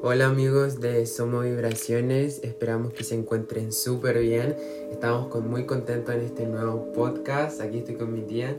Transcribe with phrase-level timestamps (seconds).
[0.00, 4.54] Hola amigos de Somos Vibraciones, esperamos que se encuentren súper bien.
[4.92, 7.60] Estamos muy contentos en este nuevo podcast.
[7.60, 8.56] Aquí estoy con mi tía.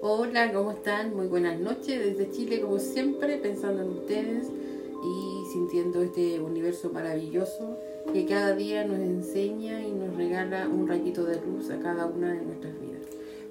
[0.00, 1.14] Hola, ¿cómo están?
[1.14, 7.78] Muy buenas noches desde Chile, como siempre, pensando en ustedes y sintiendo este universo maravilloso
[8.10, 12.32] que cada día nos enseña y nos regala un rayito de luz a cada una
[12.32, 13.02] de nuestras vidas.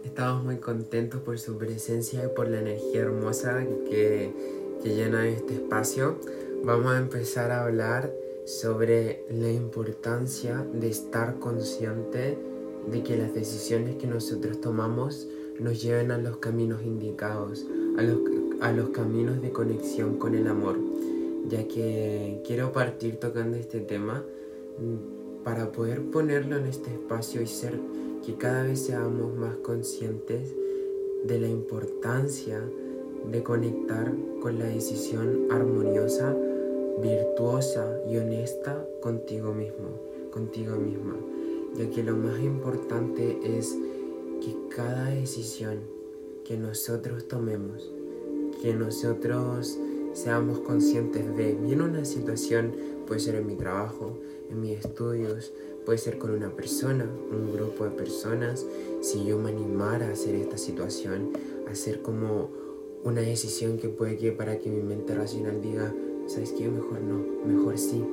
[0.04, 4.34] Estamos muy contentos por su presencia y por la energía hermosa que,
[4.82, 6.18] que llena este espacio.
[6.64, 8.14] Vamos a empezar a hablar
[8.46, 12.38] sobre la importancia de estar consciente
[12.86, 15.28] de que las decisiones que nosotros tomamos
[15.60, 17.66] nos lleven a los caminos indicados,
[17.98, 18.20] a los,
[18.62, 20.78] a los caminos de conexión con el amor,
[21.48, 24.24] ya que quiero partir tocando este tema
[24.80, 27.80] mm, para poder ponerlo en este espacio y ser
[28.24, 30.56] que cada vez seamos más conscientes
[31.26, 32.62] de la importancia
[33.32, 36.36] de conectar con la decisión armoniosa,
[37.02, 39.90] virtuosa y honesta contigo mismo,
[40.32, 41.16] contigo misma,
[41.76, 43.76] ya que lo más importante es
[44.42, 45.80] que cada decisión
[46.46, 47.92] que nosotros tomemos,
[48.62, 49.78] que nosotros
[50.14, 52.74] seamos conscientes de, bien una situación,
[53.08, 54.18] puede ser en mi trabajo,
[54.50, 55.54] en mis estudios,
[55.86, 58.66] puede ser con una persona, un grupo de personas,
[59.02, 61.32] si yo me animara a hacer esta situación,
[61.70, 62.50] hacer como
[63.04, 65.94] una decisión que puede que para que mi mente racional diga,
[66.28, 66.68] ¿sabes qué?
[66.70, 68.04] Mejor no, mejor sí,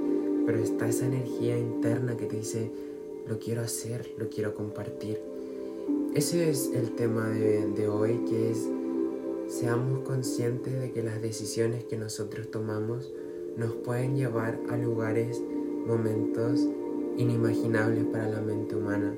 [0.47, 2.70] pero está esa energía interna que te dice,
[3.27, 5.20] lo quiero hacer, lo quiero compartir.
[6.14, 8.69] Ese es el tema de, de hoy, que es
[9.48, 13.11] seamos conscientes de que las decisiones que nosotros tomamos
[13.56, 15.42] nos pueden llevar a lugares,
[15.86, 16.61] momentos
[17.17, 19.17] inimaginables para la mente humana,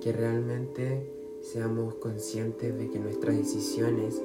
[0.00, 4.20] que realmente seamos conscientes de que nuestras decisiones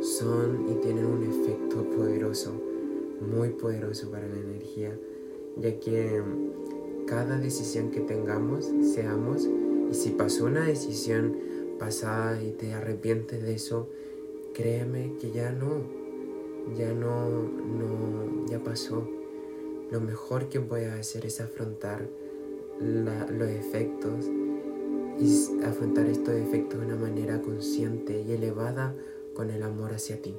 [0.00, 2.52] son y tienen un efecto poderoso,
[3.20, 4.98] muy poderoso para la energía,
[5.56, 6.22] ya que
[7.06, 9.48] cada decisión que tengamos, seamos,
[9.90, 11.36] y si pasó una decisión
[11.78, 13.88] pasada y te arrepientes de eso,
[14.54, 15.82] créeme que ya no,
[16.76, 19.08] ya no, no, ya pasó.
[19.90, 22.08] Lo mejor que puedes hacer es afrontar
[22.80, 24.26] los efectos
[25.18, 28.94] y afrontar estos efectos de una manera consciente y elevada
[29.34, 30.34] con el amor hacia ti.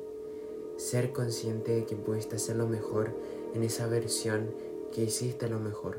[0.78, 3.12] Ser consciente de que pudiste hacer lo mejor
[3.56, 4.52] en esa versión
[4.92, 5.98] que hiciste lo mejor,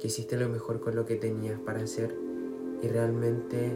[0.00, 2.16] que hiciste lo mejor con lo que tenías para hacer
[2.82, 3.72] y realmente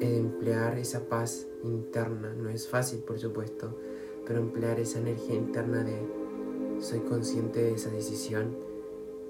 [0.00, 2.34] emplear esa paz interna.
[2.34, 3.76] No es fácil, por supuesto,
[4.26, 6.00] pero emplear esa energía interna de
[6.80, 8.56] soy consciente de esa decisión,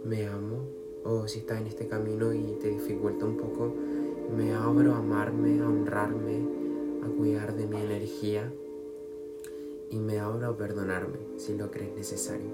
[0.04, 0.68] me amo,
[1.04, 3.74] o si estás en este camino y te dificulta un poco,
[4.36, 6.40] me abro a amarme, a honrarme,
[7.02, 8.52] a cuidar de mi energía
[9.92, 12.50] y me abro a perdonarme si lo crees necesario.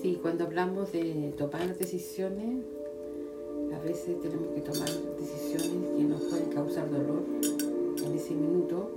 [0.00, 2.64] Sí, cuando hablamos de tomar decisiones,
[3.74, 4.88] a veces tenemos que tomar
[5.18, 7.22] decisiones que nos pueden causar dolor
[8.04, 8.90] en ese minuto,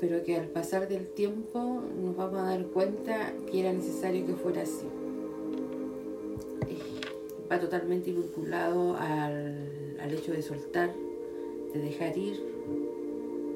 [0.00, 4.34] pero que al pasar del tiempo nos vamos a dar cuenta que era necesario que
[4.34, 4.86] fuera así
[7.50, 10.92] va totalmente vinculado al, al hecho de soltar,
[11.72, 12.55] de dejar ir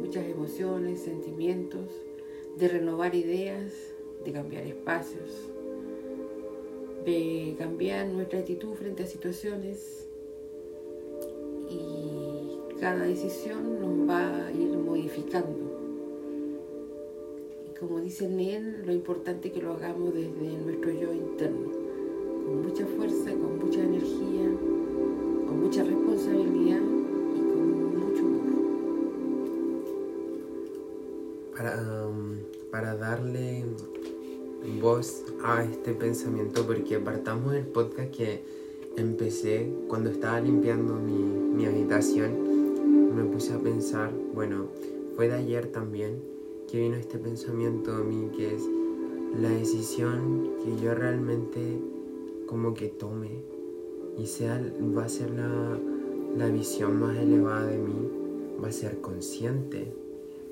[0.01, 1.89] muchas emociones, sentimientos,
[2.57, 3.73] de renovar ideas,
[4.25, 5.31] de cambiar espacios,
[7.05, 10.07] de cambiar nuestra actitud frente a situaciones
[11.71, 15.71] y cada decisión nos va a ir modificando.
[17.71, 21.71] Y como dice Nel, lo importante es que lo hagamos desde nuestro yo interno
[22.47, 24.51] con mucha fuerza, con mucha energía,
[25.47, 27.00] con mucha responsabilidad
[31.61, 32.39] Para, um,
[32.71, 33.67] para darle
[34.81, 38.43] voz a este pensamiento, porque apartamos el podcast que
[38.97, 44.69] empecé cuando estaba limpiando mi, mi habitación, me puse a pensar, bueno,
[45.17, 46.23] fue de ayer también
[46.67, 48.63] que vino este pensamiento a mí, que es
[49.39, 51.79] la decisión que yo realmente
[52.47, 53.43] como que tome
[54.17, 54.59] y sea,
[54.97, 55.79] va a ser la,
[56.39, 58.09] la visión más elevada de mí,
[58.65, 59.93] va a ser consciente,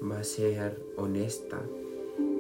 [0.02, 1.60] va a ser honesta.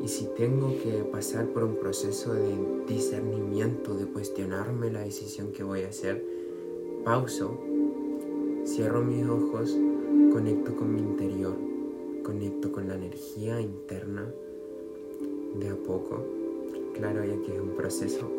[0.02, 2.54] Y si tengo que pasar por un proceso de
[2.86, 6.24] discernimiento, de cuestionarme la decisión que voy a hacer,
[7.04, 7.58] pauso,
[8.64, 9.76] cierro mis ojos,
[10.32, 11.56] conecto con mi interior,
[12.22, 14.32] conecto con la energía interna
[15.58, 16.24] de a poco.
[16.94, 18.38] Claro, ya que es un proceso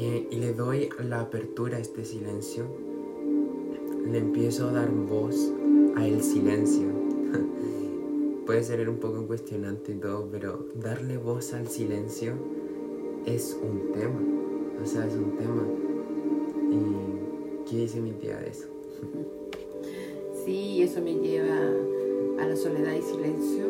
[0.00, 2.64] y, le doy la apertura a este silencio,
[4.10, 5.52] le empiezo a dar voz
[5.96, 6.89] a el silencio.
[8.50, 12.32] Puede ser un poco cuestionante y todo, pero darle voz al silencio
[13.24, 14.20] es un tema.
[14.82, 15.62] O sea, es un tema.
[16.68, 18.66] ¿Y qué dice mi tía de eso?
[20.44, 21.54] Sí, eso me lleva
[22.40, 23.66] a la soledad y silencio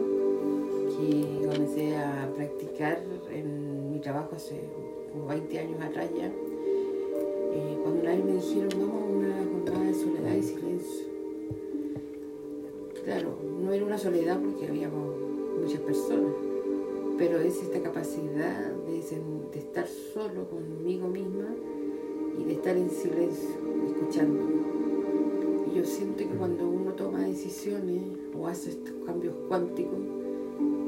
[0.97, 4.61] que comencé a practicar en mi trabajo hace
[5.13, 6.27] como 20 años atrás ya.
[6.27, 11.07] Eh, cuando una vez me dijeron, vamos a una jornada de soledad y silencio.
[13.05, 15.15] Claro, no una soledad porque habíamos
[15.63, 16.33] muchas personas,
[17.17, 18.99] pero es esta capacidad de,
[19.59, 21.55] estar solo conmigo misma
[22.39, 23.51] y de estar en silencio,
[23.87, 24.71] escuchando
[25.75, 28.03] yo siento que cuando uno toma decisiones
[28.37, 30.01] o hace estos cambios cuánticos,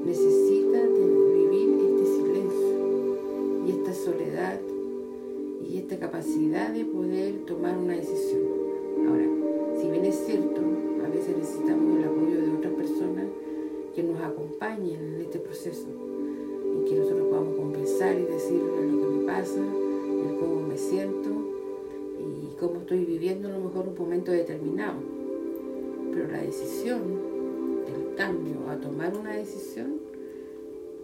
[0.04, 4.60] necesita vivir este silencio y esta soledad
[5.70, 8.42] y esta capacidad de poder tomar una decisión.
[9.06, 9.28] Ahora,
[9.80, 10.60] si bien es cierto,
[11.04, 12.01] a veces necesitamos
[15.62, 20.76] proceso y que nosotros podamos conversar y decirle lo que me pasa, el cómo me
[20.76, 21.30] siento
[22.58, 24.94] cómo estoy viviendo a lo mejor un momento determinado.
[26.12, 27.00] Pero la decisión
[27.84, 29.96] del cambio a tomar una decisión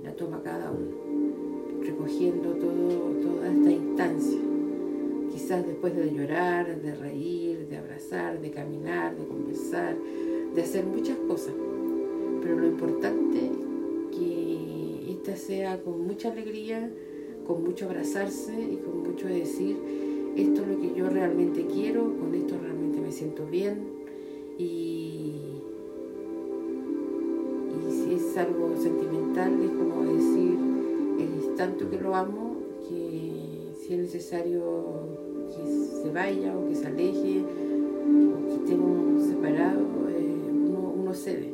[0.04, 4.38] la toma cada uno, recogiendo todo, toda esta instancia.
[5.32, 9.96] Quizás después de llorar, de reír, de abrazar, de caminar, de conversar,
[10.54, 11.54] de hacer muchas cosas.
[12.40, 13.50] Pero lo importante
[15.36, 16.90] sea con mucha alegría,
[17.46, 19.76] con mucho abrazarse y con mucho decir,
[20.36, 23.78] esto es lo que yo realmente quiero, con esto realmente me siento bien
[24.58, 25.32] y,
[27.74, 30.58] y si es algo sentimental es como decir,
[31.18, 32.56] es tanto que lo amo
[32.88, 34.62] que si es necesario
[35.48, 35.66] que
[36.02, 41.52] se vaya o que se aleje o que estemos separados, eh, uno, uno cede.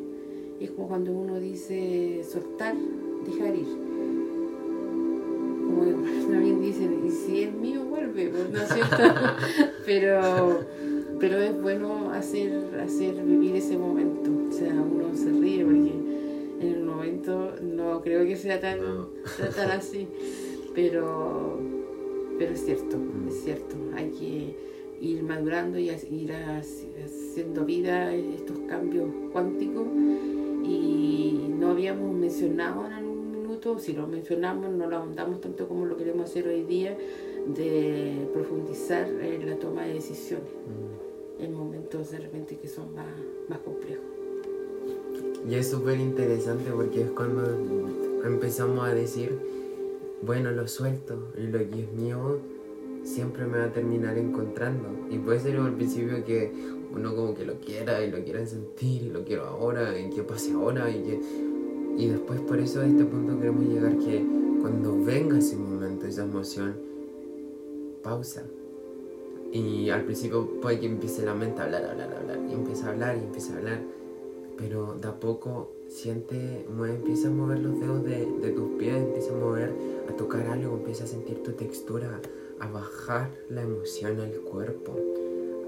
[0.61, 2.75] Es como cuando uno dice soltar,
[3.25, 3.85] dejar ir
[5.65, 5.85] como
[6.31, 8.97] también dicen, y si es mío, vuelve, pues, ¿no es cierto?
[9.85, 10.61] pero,
[11.19, 14.31] pero es bueno hacer, hacer vivir ese momento.
[14.49, 15.93] O sea, uno se ríe porque
[16.61, 18.79] en el momento no creo que sea tan,
[19.55, 20.09] tan así,
[20.75, 21.59] pero,
[22.39, 23.29] pero es cierto, mm.
[23.29, 23.77] es cierto.
[23.97, 24.57] Hay que
[25.01, 29.87] ir madurando y ir haciendo vida estos cambios cuánticos
[30.65, 32.93] y no habíamos mencionado en
[33.79, 36.97] si lo mencionamos, no lo ahondamos tanto como lo queremos hacer hoy día,
[37.47, 41.43] de profundizar en la toma de decisiones mm.
[41.43, 43.07] en momentos de repente que son más,
[43.49, 44.05] más complejos.
[45.49, 47.43] Y es súper interesante porque es cuando
[48.25, 49.39] empezamos a decir,
[50.23, 52.39] bueno, lo suelto y lo que es mío
[53.03, 54.89] siempre me va a terminar encontrando.
[55.11, 56.51] Y puede ser al principio que
[56.95, 60.23] uno como que lo quiera y lo quiera sentir y lo quiero ahora y que
[60.23, 61.21] pase ahora y que
[61.97, 64.25] y después por eso a este punto queremos llegar que
[64.61, 66.75] cuando venga ese momento, esa emoción,
[68.03, 68.45] pausa.
[69.53, 72.91] Y al principio puede que empiece la mente a hablar, hablar, hablar, y empieza a
[72.91, 73.81] hablar y empieza a hablar.
[74.57, 78.97] Pero de a poco siente, mueve, empieza a mover los dedos de, de tus pies,
[78.97, 79.73] empieza a mover,
[80.09, 82.21] a tocar algo, empieza a sentir tu textura,
[82.59, 84.97] a bajar la emoción al cuerpo,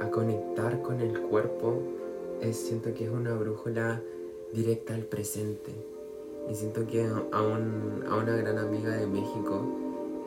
[0.01, 1.83] a conectar con el cuerpo.
[2.41, 4.03] Es, siento que es una brújula
[4.53, 5.96] directa al presente
[6.49, 9.65] y siento que a, una gran amiga de México,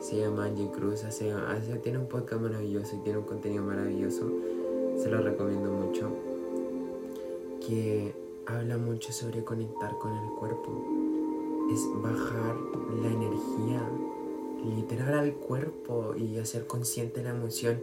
[0.00, 4.30] se llama Angie Cruz, hace, hace, tiene un podcast maravilloso y tiene un contenido maravilloso,
[4.96, 6.10] se lo recomiendo mucho,
[7.66, 8.14] que
[8.46, 10.84] habla mucho sobre conectar con el cuerpo.
[11.72, 12.56] Es bajar
[13.00, 13.88] la energía
[14.76, 17.78] literal al cuerpo y hacer consciente la emoción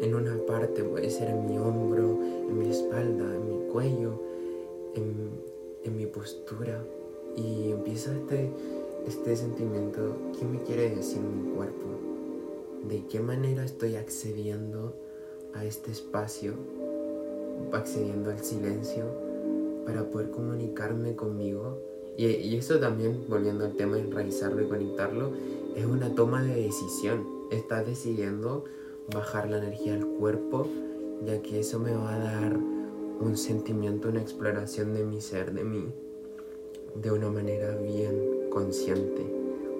[0.00, 4.20] en una parte, puede ser en mi hombro, en mi espalda, en mi cuello,
[4.94, 5.30] en,
[5.84, 6.84] en mi postura
[7.36, 8.50] y empieza este,
[9.06, 11.86] este sentimiento, ¿qué me quiere decir mi cuerpo?
[12.88, 14.94] ¿De qué manera estoy accediendo
[15.54, 16.54] a este espacio,
[17.72, 19.04] accediendo al silencio
[19.84, 21.78] para poder comunicarme conmigo?
[22.16, 25.32] Y, eso también, volviendo al tema de enraizarlo y conectarlo,
[25.74, 27.26] es una toma de decisión.
[27.50, 28.64] Estás decidiendo
[29.14, 30.66] bajar la energía al cuerpo,
[31.24, 32.56] ya que eso me va a dar
[33.20, 35.92] un sentimiento, una exploración de mi ser, de mí,
[36.94, 39.24] de una manera bien consciente,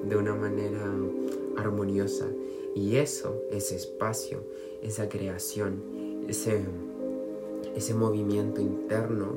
[0.09, 0.85] de una manera
[1.57, 2.27] armoniosa.
[2.75, 4.43] Y eso, ese espacio,
[4.83, 5.83] esa creación,
[6.29, 6.63] ese,
[7.75, 9.37] ese movimiento interno,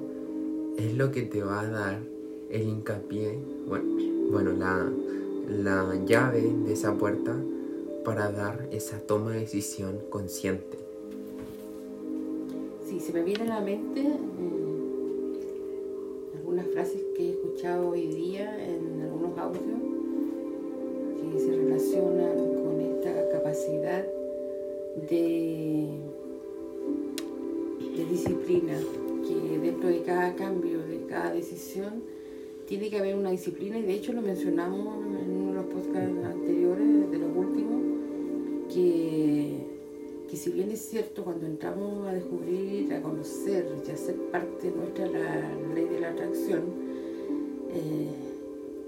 [0.78, 2.00] es lo que te va a dar
[2.50, 3.96] el hincapié, bueno,
[4.32, 4.92] bueno la,
[5.48, 7.36] la llave de esa puerta
[8.04, 10.78] para dar esa toma de decisión consciente.
[12.88, 14.02] Sí, se me viene a la mente
[22.02, 24.06] con esta capacidad
[25.10, 25.88] de,
[28.10, 28.74] disciplina,
[29.28, 32.04] que dentro de cada cambio, de cada decisión,
[32.68, 36.26] tiene que haber una disciplina y de hecho lo mencionamos en uno de los podcasts
[36.26, 37.82] anteriores, de los últimos,
[38.74, 39.64] que
[40.34, 44.72] y si bien es cierto, cuando entramos a descubrir, a conocer y a ser parte
[44.76, 46.64] nuestra la ley de la atracción,
[47.70, 48.33] eh,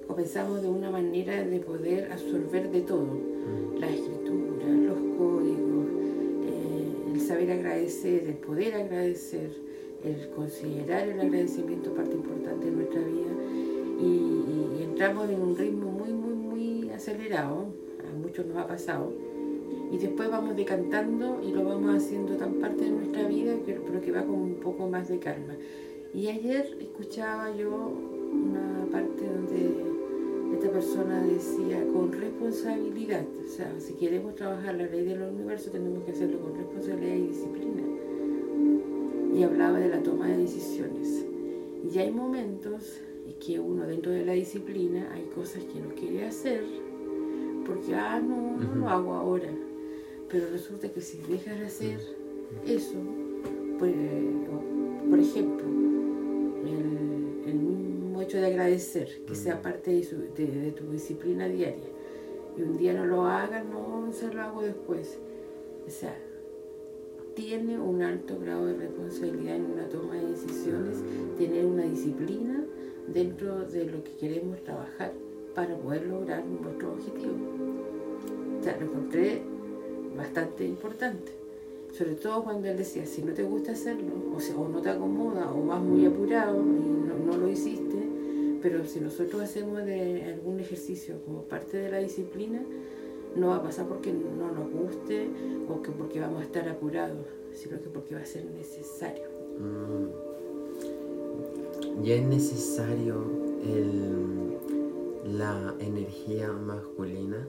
[0.07, 3.79] comenzamos de una manera de poder absorber de todo, mm.
[3.79, 5.87] la escritura, los códigos,
[6.45, 9.49] eh, el saber agradecer, el poder agradecer,
[10.03, 13.31] el considerar el agradecimiento parte importante de nuestra vida
[13.99, 17.67] y, y entramos en un ritmo muy, muy, muy acelerado,
[18.07, 19.11] a muchos nos ha pasado
[19.91, 24.11] y después vamos decantando y lo vamos haciendo tan parte de nuestra vida, pero que
[24.11, 25.55] va con un poco más de calma.
[26.13, 27.91] Y ayer escuchaba yo
[28.31, 29.94] una parte donde
[30.55, 36.03] esta persona decía con responsabilidad, o sea, si queremos trabajar la ley del universo tenemos
[36.03, 37.83] que hacerlo con responsabilidad y disciplina.
[39.33, 41.25] Y hablaba de la toma de decisiones.
[41.93, 42.99] Y hay momentos
[43.45, 46.63] que uno dentro de la disciplina hay cosas que no quiere hacer
[47.65, 49.49] porque, ah, no, no lo hago ahora
[50.29, 51.99] pero resulta que si dejas de hacer
[52.65, 52.97] eso,
[53.77, 53.93] pues,
[55.09, 55.65] por ejemplo,
[57.45, 61.89] el, mismo hecho de agradecer, que sea parte de, tu disciplina diaria,
[62.57, 65.17] y un día no lo hagas, no se lo hago después.
[65.85, 66.15] O sea,
[67.35, 70.97] tiene un alto grado de responsabilidad en una toma de decisiones,
[71.37, 72.63] tener una disciplina
[73.07, 75.11] dentro de lo que queremos trabajar
[75.53, 77.35] para poder lograr nuestro objetivo.
[78.59, 79.41] O sea, lo encontré
[80.15, 81.44] bastante importante.
[81.95, 84.89] Sobre todo cuando él decía, si no te gusta hacerlo, o, sea, o no te
[84.89, 87.95] acomoda, o vas muy apurado y no, lo hiciste,
[88.61, 92.61] pero si nosotros hacemos de algún ejercicio como parte de la disciplina,
[93.37, 95.29] no va a pasar porque no nos guste
[95.69, 99.29] o que porque vamos a estar apurados, sino que porque va a ser necesario.
[99.59, 100.09] Mm.
[102.03, 103.23] Ya es necesario
[103.63, 104.57] el,
[105.37, 107.47] la energía masculina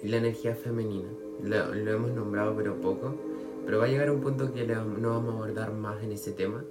[0.00, 1.08] y la energía femenina
[1.42, 3.14] lo, hemos nombrado pero poco,
[3.64, 6.64] pero va a llegar un punto que no vamos a abordar más en ese tema,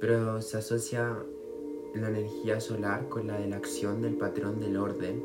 [0.00, 1.16] pero se asocia
[1.94, 5.22] la energía solar con la de la acción del patrón del orden.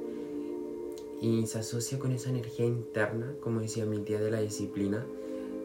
[1.21, 5.05] Y se asocia con esa energía interna, como decía mi tía, de la disciplina,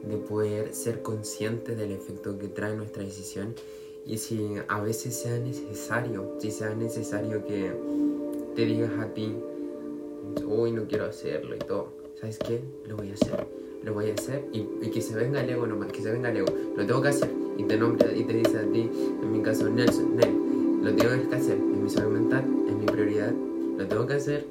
[0.02, 3.54] de poder ser consciente del efecto que trae nuestra decisión.
[4.04, 7.72] Y si a veces sea necesario, si sea necesario que
[8.56, 9.36] te digas a ti,
[10.44, 12.62] uy, no quiero hacerlo y todo ¿sabes qué?
[12.86, 13.46] Lo voy a hacer,
[13.84, 16.38] lo voy a hacer y, que se venga el ego nomás, que se venga el
[16.38, 17.30] ego, lo tengo que hacer.
[17.56, 18.90] Y te nombra y te dice a ti,
[19.22, 22.86] en mi caso Nelson, Nel, lo tengo que hacer, es mi salud mental, es mi
[22.86, 23.32] prioridad,
[23.78, 24.44] lo tengo que hacer,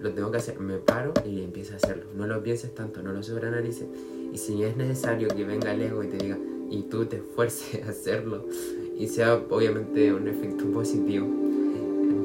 [0.00, 3.12] lo tengo que hacer, me paro y empiezo a hacerlo, no lo pienses tanto, no
[3.12, 3.86] lo sobreanalices.
[4.32, 6.38] Y si es necesario que venga el ego y te diga
[6.70, 8.46] y tú te esfuerces a hacerlo
[8.98, 11.26] y sea obviamente un efecto positivo,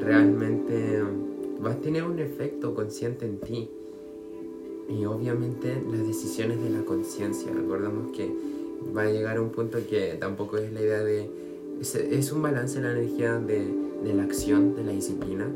[0.00, 1.02] realmente
[1.60, 3.70] vas a tener un efecto consciente en ti
[4.88, 7.52] y obviamente las decisiones de la conciencia.
[7.52, 8.32] Recordemos que
[8.96, 11.30] va a llegar a un punto que tampoco es la idea de...
[11.80, 15.46] Es, un balance la energía de, de, la acción, de la disciplina,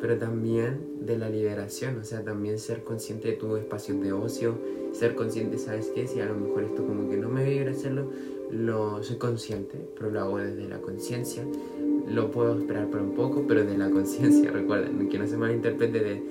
[0.00, 4.54] pero también de la liberación, o sea, también ser consciente de tu espacio de ocio,
[4.92, 6.06] ser consciente, ¿sabes qué?
[6.06, 8.10] Si a lo mejor esto como que no me vibra hacerlo,
[8.50, 11.42] lo soy consciente, pero lo hago desde la conciencia.
[12.06, 16.00] Lo puedo esperar por un poco, pero de la conciencia, recuerden, que no se malinterprete
[16.00, 16.22] de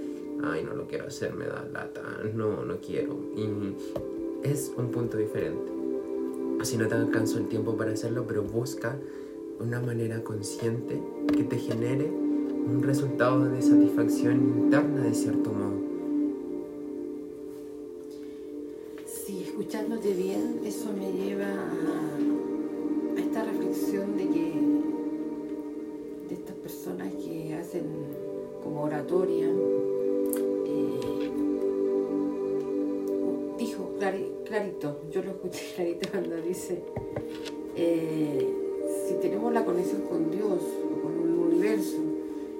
[0.43, 2.01] ay, no lo quiero hacer, me da lata,
[2.33, 3.17] no, no quiero.
[3.36, 3.48] Y
[4.43, 5.71] es un punto diferente.
[6.63, 8.98] Si no te alcanzó el tiempo para hacerlo, pero busca
[9.60, 11.01] una manera consciente
[11.36, 15.79] que te genere un resultado de satisfacción interna de cierto modo.
[19.05, 24.53] Sí, escuchándote bien, eso me lleva a, esta reflexión de que
[26.29, 27.86] de estas personas que hacen
[28.63, 29.50] como oratoria,
[34.51, 36.84] clarito, yo lo escuché clarito cuando dice,
[37.77, 38.53] eh,
[39.08, 42.00] si tenemos la conexión con Dios o con el universo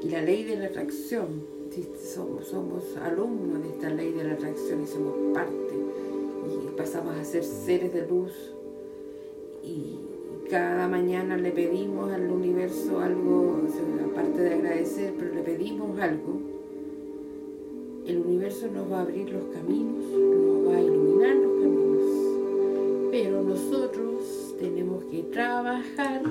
[0.02, 1.62] y la ley de la atracción,
[2.02, 5.74] somos, alumnos de esta ley de la atracción y somos parte
[6.48, 8.32] y pasamos a ser seres de luz
[9.64, 10.00] y
[10.50, 13.62] cada mañana le pedimos al universo algo,
[14.12, 16.40] aparte de agradecer, pero le pedimos algo,
[18.06, 21.51] el universo nos va a abrir los caminos, nos va a iluminar
[23.12, 26.22] pero nosotros tenemos que trabajar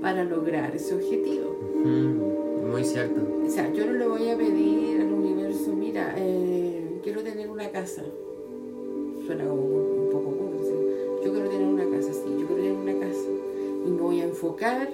[0.00, 1.56] para lograr ese objetivo.
[1.84, 3.20] muy cierto.
[3.46, 7.70] O sea, yo no le voy a pedir al universo, mira, eh, quiero tener una
[7.70, 8.02] casa.
[9.26, 10.72] Suena como un poco cursi.
[11.24, 13.28] Yo quiero tener una casa, sí, yo quiero tener una casa.
[13.86, 14.88] Y me voy a enfocar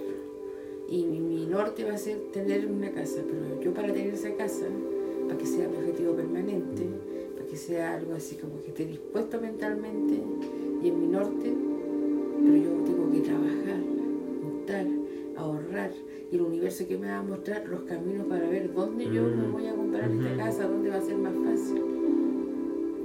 [0.88, 3.20] y mi, mi norte va a ser tener una casa.
[3.24, 4.66] Pero yo para tener esa casa,
[5.26, 6.88] para que sea mi objetivo permanente,
[7.48, 10.22] que sea algo así como que esté dispuesto mentalmente
[10.82, 11.54] y en mi norte,
[12.42, 13.80] pero yo tengo que trabajar,
[14.42, 14.86] juntar,
[15.36, 15.92] ahorrar
[16.30, 19.48] y el universo que me va a mostrar los caminos para ver dónde yo me
[19.48, 21.82] voy a comprar esta casa, dónde va a ser más fácil.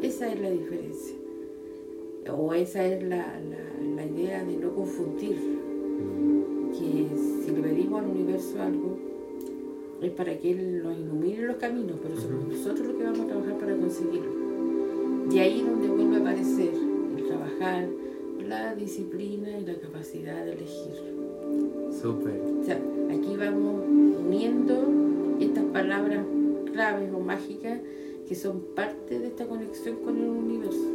[0.01, 1.15] Esa es la diferencia.
[2.35, 5.37] O esa es la, la, la idea de no confundir.
[6.73, 7.07] Que
[7.45, 8.97] si le pedimos al universo algo,
[10.05, 13.27] es para que Él nos ilumine los caminos, pero somos nosotros los que vamos a
[13.27, 14.31] trabajar para conseguirlo.
[15.31, 16.73] Y ahí donde vuelve a aparecer
[17.17, 17.87] el trabajar,
[18.47, 20.95] la disciplina y la capacidad de elegir.
[22.01, 22.41] Súper.
[22.61, 22.79] O sea,
[23.09, 23.83] aquí vamos
[24.25, 26.25] uniendo estas palabras
[26.71, 27.79] claves o mágicas
[28.27, 30.89] que son parte de esta conexión con el universo.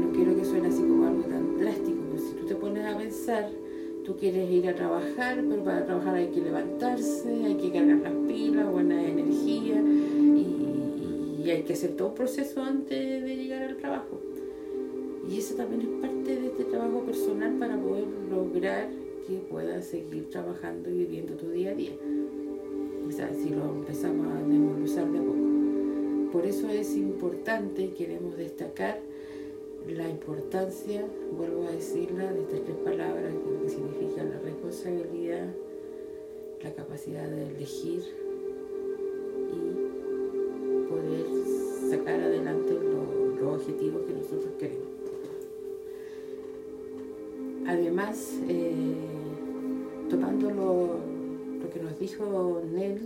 [0.00, 2.96] No quiero que suene así como algo tan drástico, pero si tú te pones a
[2.96, 3.50] pensar,
[4.04, 8.12] tú quieres ir a trabajar, pero para trabajar hay que levantarse, hay que cargar las
[8.26, 14.20] pilas, buena energía y, hay que hacer todo un proceso antes de llegar al trabajo.
[15.28, 18.88] Y eso también es parte de este trabajo personal para poder lograr
[19.26, 21.92] que puedas seguir trabajando y viviendo tu día a día.
[23.08, 26.30] O sea, si lo empezamos a desmenuzar de poco.
[26.30, 29.00] Por eso es importante y queremos destacar
[29.88, 31.04] la importancia,
[31.36, 33.32] vuelvo a decirla, de estas tres palabras
[33.62, 35.46] que, significan la responsabilidad,
[36.62, 38.02] la capacidad de elegir
[39.52, 41.26] y poder
[41.90, 44.88] sacar adelante los, los objetivos que nosotros queremos.
[47.66, 48.94] Además, eh,
[50.08, 50.98] tomando lo,
[51.62, 52.98] lo, que nos dijo Nel,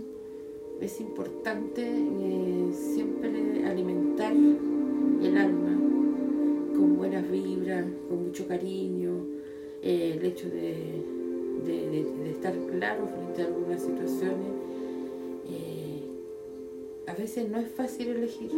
[0.81, 5.84] es importante eh, siempre alimentar el alma
[8.07, 9.25] con mucho cariño,
[9.81, 10.73] eh, el hecho de,
[11.65, 14.53] de, estar claro frente a algunas situaciones.
[17.07, 18.51] a veces no es fácil elegir,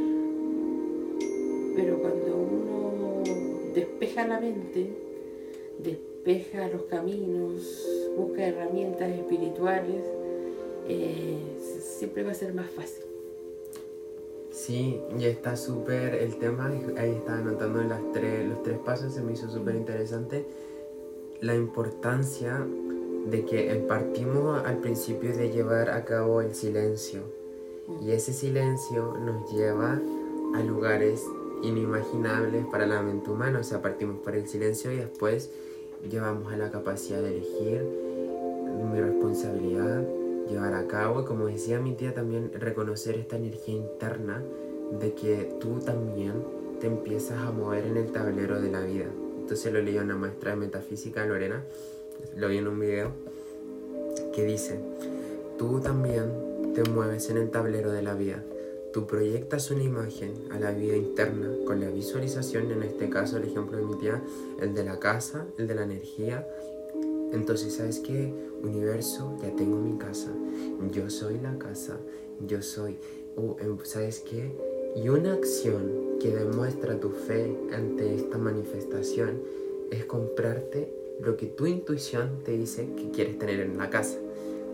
[1.76, 3.24] pero cuando uno
[3.76, 4.90] despeja la mente,
[5.84, 10.04] despeja los caminos, busca herramientas espirituales,
[10.88, 11.38] eh,
[11.80, 13.07] siempre va a ser más fácil.
[14.68, 19.22] Sí, y está súper el tema, ahí estaba anotando las tres, los tres pasos, se
[19.22, 20.46] me hizo súper interesante
[21.40, 22.68] la importancia
[23.28, 27.22] de que partimos al principio de llevar a cabo el silencio.
[28.02, 30.02] Y ese silencio nos lleva
[30.54, 31.24] a lugares
[31.64, 35.50] inimaginables para la mente humana, o sea, partimos por el silencio y después
[36.12, 37.86] llevamos a la capacidad de elegir,
[38.92, 40.04] mi responsabilidad,
[40.48, 44.42] llevar a cabo y como decía mi tía también reconocer esta energía interna
[45.00, 46.34] de que tú también
[46.80, 49.06] te empiezas a mover en el tablero de la vida.
[49.40, 51.64] Entonces lo leí una maestra de metafísica, Lorena,
[52.36, 53.12] lo vi en un video
[54.34, 54.80] que dice,
[55.58, 58.44] tú también te mueves en el tablero de la vida.
[58.94, 63.44] Tú proyectas una imagen a la vida interna con la visualización, en este caso el
[63.44, 64.22] ejemplo de mi tía,
[64.62, 66.48] el de la casa, el de la energía.
[67.32, 68.34] Entonces, ¿sabes qué?
[68.64, 70.32] Universo, ya tengo mi casa.
[70.92, 71.98] Yo soy la casa.
[72.46, 72.98] Yo soy...
[73.36, 74.52] Uh, ¿Sabes qué?
[74.96, 79.42] Y una acción que demuestra tu fe ante esta manifestación
[79.92, 84.18] es comprarte lo que tu intuición te dice que quieres tener en la casa.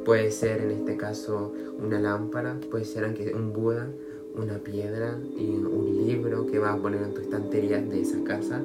[0.06, 3.90] Puede ser en este caso una lámpara, puede ser un Buda,
[4.36, 8.62] una piedra y un libro que vas a poner en tu estantería de esa casa,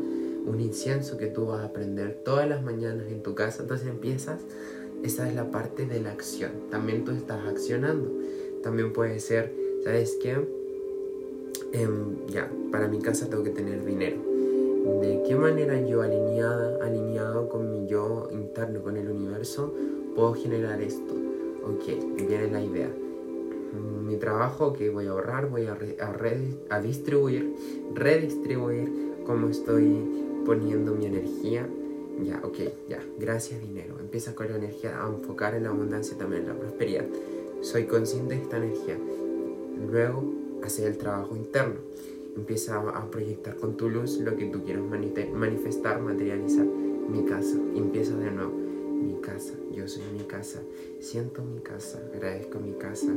[0.48, 3.62] un incienso que tú vas a prender todas las mañanas en tu casa.
[3.62, 4.40] Entonces empiezas,
[5.02, 6.52] esa es la parte de la acción.
[6.70, 8.10] También tú estás accionando.
[8.62, 10.36] También puede ser, ¿sabes qué?
[11.72, 11.88] Eh,
[12.28, 14.16] ya, para mi casa tengo que tener dinero.
[15.02, 19.74] ¿De qué manera yo alineada, alineado con mi yo interno, con el universo,
[20.14, 21.14] puedo generar esto?
[21.64, 22.90] Ok, viene la idea.
[24.02, 25.96] Mi trabajo que voy a ahorrar, voy a, re,
[26.70, 27.54] a, distribuir,
[27.94, 28.90] redistribuir
[29.26, 31.68] cómo estoy poniendo mi energía.
[32.24, 32.56] Ya, ok,
[32.88, 33.96] ya, gracias dinero.
[34.00, 37.04] Empieza con la energía a enfocar en la abundancia también, en la prosperidad.
[37.60, 38.96] Soy consciente de esta energía.
[39.90, 40.24] Luego
[40.62, 41.74] hacer el trabajo interno.
[42.34, 44.82] Empieza a proyectar con tu luz lo que tú quieres
[45.34, 46.64] manifestar, materializar.
[46.64, 47.58] Mi casa.
[47.74, 48.52] Empieza de nuevo.
[48.52, 49.52] Mi casa.
[49.70, 50.62] Yo soy mi casa.
[50.98, 52.00] Siento mi casa.
[52.14, 53.12] Agradezco mi casa.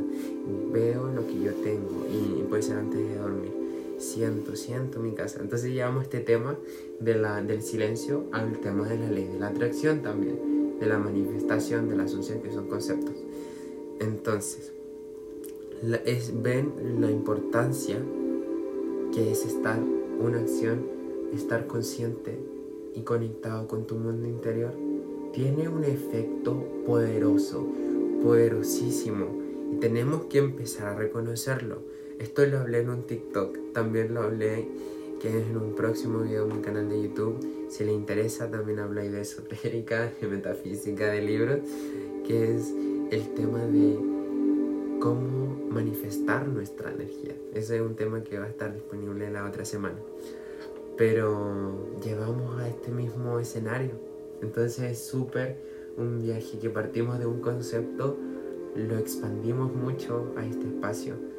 [0.70, 2.06] Veo lo que yo tengo.
[2.12, 3.61] Y puede ser antes de dormir.
[4.02, 5.40] Siento, siento mi casa.
[5.40, 6.58] Entonces llevamos este tema
[6.98, 10.78] de la, del silencio al tema de la ley de la atracción también.
[10.80, 13.14] De la manifestación, de la asunción, que son conceptos.
[14.00, 14.72] Entonces,
[16.04, 17.98] es, ven la importancia
[19.12, 19.78] que es estar
[20.18, 20.86] una acción,
[21.32, 22.36] estar consciente
[22.94, 24.72] y conectado con tu mundo interior,
[25.32, 27.66] tiene un efecto poderoso,
[28.22, 29.26] poderosísimo,
[29.72, 31.82] y tenemos que empezar a reconocerlo.
[32.18, 34.68] Esto lo hablé en un TikTok, también lo hablé
[35.22, 37.38] que es en un próximo video en mi canal de YouTube.
[37.68, 41.60] Si le interesa, también hablo de esotérica, de metafísica, de libros,
[42.26, 42.72] que es
[43.12, 43.98] el tema de
[45.00, 47.36] cómo manifestar nuestra energía.
[47.54, 49.98] Ese es un tema que va a estar disponible la otra semana.
[50.96, 53.92] Pero llevamos a este mismo escenario.
[54.42, 55.56] Entonces es súper
[55.96, 58.16] un viaje que partimos de un concepto,
[58.74, 61.31] lo expandimos mucho a este espacio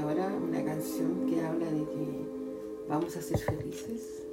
[0.00, 2.26] ahora una canción que habla de que
[2.88, 4.24] vamos a ser felices,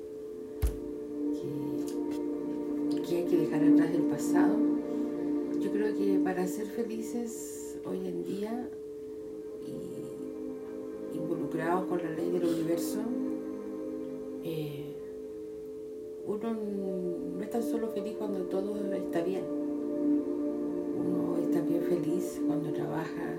[3.08, 4.56] que, hay que dejar atrás el pasado.
[5.60, 8.70] Yo creo que para ser felices hoy en día
[9.68, 13.00] y involucrados con la ley del universo,
[14.44, 14.96] eh,
[16.26, 19.44] uno no es tan solo feliz cuando todo está bien.
[20.98, 23.38] Uno está bien feliz cuando trabaja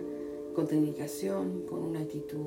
[0.54, 2.38] con dedicación, con una actitud,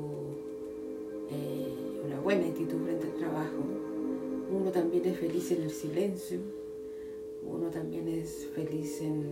[1.32, 3.64] eh, una buena actitud frente al trabajo.
[4.52, 6.40] Uno también es feliz en el silencio,
[7.46, 9.24] uno también es feliz en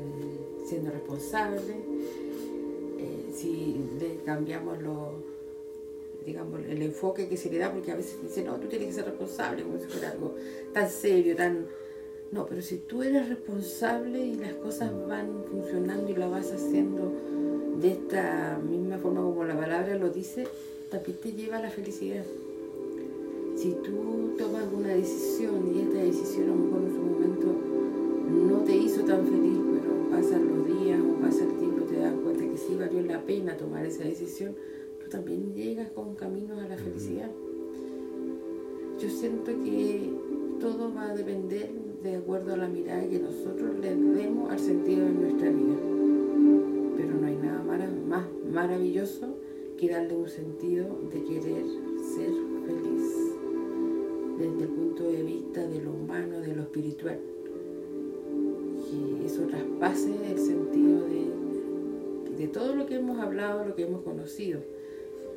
[0.66, 1.76] siendo responsable.
[3.00, 5.14] Eh, si le cambiamos lo,
[6.26, 8.94] digamos, el enfoque que se le da, porque a veces dicen, no, tú tienes que
[8.94, 10.36] ser responsable, como si fuera algo
[10.74, 11.68] tan serio, tan...
[12.32, 17.12] No, pero si tú eres responsable y las cosas van funcionando y lo vas haciendo
[17.82, 20.48] de esta misma forma como la palabra lo dice,
[20.92, 22.24] también te lleva a la felicidad.
[23.56, 27.56] Si tú tomas una decisión y esta decisión a lo mejor en su momento
[28.48, 32.14] no te hizo tan feliz, pero pasan los días o pasa el tiempo, te das
[32.24, 34.56] cuenta que sí valió la pena tomar esa decisión,
[35.02, 37.32] tú también llegas con camino a la felicidad.
[39.02, 40.14] Yo siento que
[40.60, 41.72] todo va a depender
[42.04, 46.01] de acuerdo a la mirada que nosotros le demos al sentido de nuestra vida
[48.52, 49.36] maravilloso
[49.78, 51.64] que darle un sentido de querer
[52.16, 52.32] ser
[52.66, 53.32] feliz
[54.38, 57.20] desde el punto de vista de lo humano, de lo espiritual.
[58.86, 64.02] Que eso traspase el sentido de, de todo lo que hemos hablado, lo que hemos
[64.02, 64.62] conocido,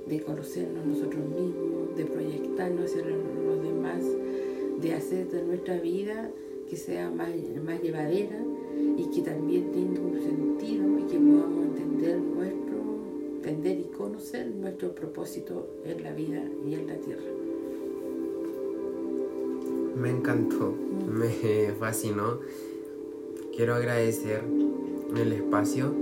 [0.07, 4.05] de conocernos nosotros mismos, de proyectarnos hacia los demás,
[4.81, 6.31] de hacer de nuestra vida
[6.69, 7.31] que sea más,
[7.65, 8.43] más llevadera
[8.97, 12.79] y que también tenga un sentido y que podamos entender nuestro,
[13.45, 17.23] entender y conocer nuestro propósito en la vida y en la tierra.
[20.01, 20.75] Me encantó,
[21.07, 22.41] me fascinó.
[23.55, 24.43] Quiero agradecer
[25.15, 25.93] el espacio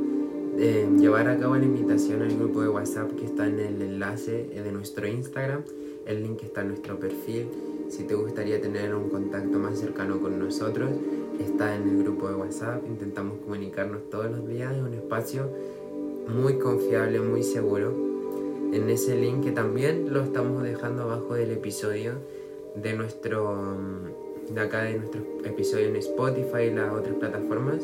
[0.56, 4.44] de llevar a cabo la invitación al grupo de WhatsApp que está en el enlace
[4.44, 5.62] de nuestro Instagram.
[6.06, 7.48] El link está en nuestro perfil.
[7.88, 10.90] Si te gustaría tener un contacto más cercano con nosotros,
[11.40, 15.50] está en el grupo de WhatsApp, intentamos comunicarnos todos los días, es un espacio
[16.28, 17.92] muy confiable, muy seguro.
[18.72, 22.14] En ese link que también lo estamos dejando abajo del episodio
[22.74, 23.76] de nuestro
[24.48, 27.82] de acá de nuestro episodio en Spotify y las otras plataformas,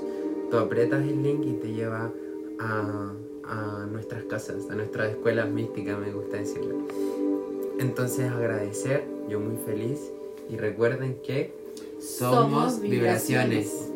[0.50, 2.10] tú apretas el link y te lleva
[2.58, 3.12] a,
[3.44, 6.74] a nuestras casas, a nuestras escuelas místicas, me gusta decirlo.
[7.78, 10.10] Entonces agradecer, yo muy feliz
[10.50, 11.52] y recuerden que
[12.00, 13.87] somos vibraciones.